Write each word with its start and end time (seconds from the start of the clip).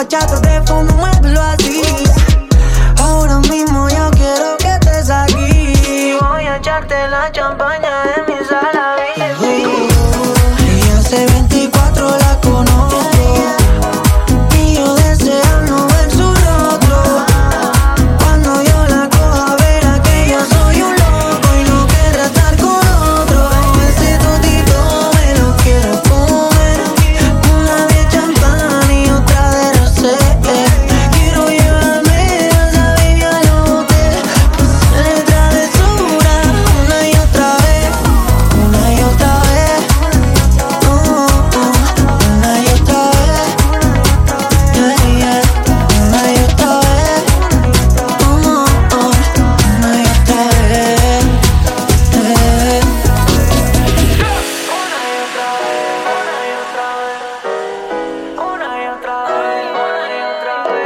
bachato 0.00 0.40
que 0.40 0.62
fumo, 0.66 0.94
muévelo 0.96 1.42
así. 1.42 1.82
Ahora 2.98 3.38
mismo 3.40 3.86
yo 3.90 4.10
quiero 4.12 4.56
que 4.56 4.68
estés 4.68 5.10
aquí. 5.10 6.16
Voy 6.18 6.46
a 6.46 6.56
echarte 6.56 6.94
la 7.08 7.30
champaña, 7.30 8.04
eh. 8.16 8.19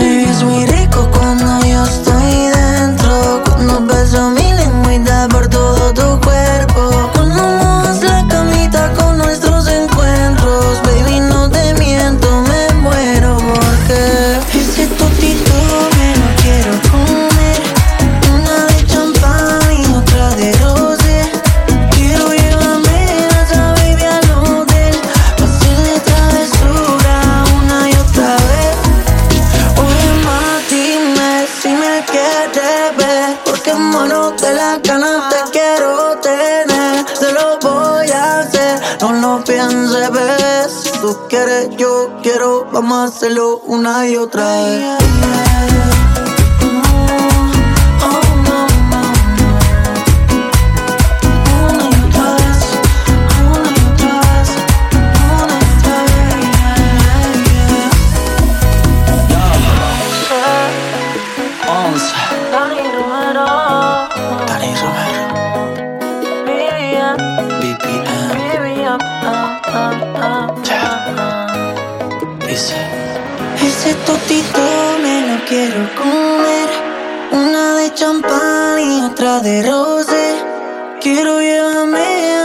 Maybe 0.00 0.30
it's 0.30 0.42
what 0.42 0.79
de 34.40 34.54
las 34.54 34.82
ganas 34.82 35.28
te 35.28 35.50
quiero 35.50 36.18
tener, 36.20 37.04
se 37.18 37.32
lo 37.32 37.58
voy 37.58 38.10
a 38.10 38.40
hacer, 38.40 38.80
no 39.00 39.12
lo 39.12 39.44
pienses, 39.44 40.10
ves. 40.10 40.92
Tú 41.00 41.18
quieres, 41.28 41.68
yo 41.76 42.10
quiero, 42.22 42.66
vamos 42.72 42.98
a 42.98 43.04
hacerlo 43.04 43.60
una 43.66 44.08
y 44.08 44.16
otra 44.16 44.44
vez. 44.44 45.79
Ese 73.80 73.94
totito 74.06 74.60
me 75.02 75.20
lo 75.28 75.44
quiero 75.46 75.88
comer. 75.94 76.68
Una 77.32 77.76
de 77.76 77.94
champán 77.94 78.80
y 78.80 79.02
otra 79.02 79.40
de 79.40 79.62
rosé. 79.62 80.34
Quiero 81.00 81.40
llevarme 81.40 82.39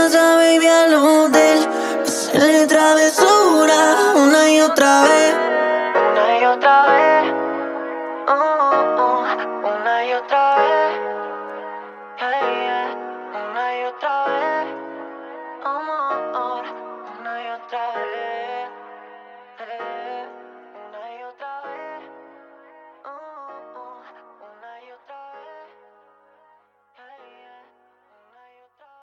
oh. 16.16 16.30
oh. 16.34 16.55